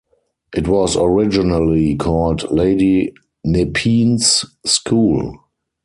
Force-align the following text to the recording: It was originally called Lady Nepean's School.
It 0.51 0.67
was 0.67 0.97
originally 0.97 1.93
called 1.95 2.49
Lady 2.49 3.13
Nepean's 3.45 4.43
School. 4.65 5.43